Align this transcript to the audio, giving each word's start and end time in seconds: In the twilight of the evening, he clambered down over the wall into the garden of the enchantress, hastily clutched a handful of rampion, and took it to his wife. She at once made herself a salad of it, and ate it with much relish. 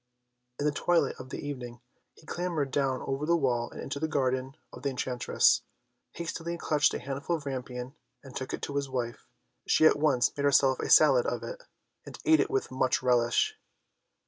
In 0.57 0.65
the 0.65 0.71
twilight 0.71 1.13
of 1.19 1.29
the 1.29 1.47
evening, 1.47 1.79
he 2.15 2.25
clambered 2.25 2.71
down 2.71 3.03
over 3.05 3.27
the 3.27 3.37
wall 3.37 3.69
into 3.69 3.99
the 3.99 4.07
garden 4.07 4.57
of 4.73 4.81
the 4.81 4.89
enchantress, 4.89 5.61
hastily 6.13 6.57
clutched 6.57 6.95
a 6.95 6.97
handful 6.99 7.35
of 7.35 7.45
rampion, 7.45 7.93
and 8.23 8.35
took 8.35 8.51
it 8.51 8.63
to 8.63 8.77
his 8.77 8.89
wife. 8.89 9.27
She 9.67 9.85
at 9.85 9.99
once 9.99 10.35
made 10.35 10.43
herself 10.43 10.79
a 10.79 10.89
salad 10.89 11.27
of 11.27 11.43
it, 11.43 11.61
and 12.03 12.17
ate 12.25 12.39
it 12.39 12.49
with 12.49 12.71
much 12.71 13.03
relish. 13.03 13.53